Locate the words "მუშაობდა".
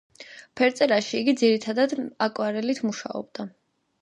2.89-3.49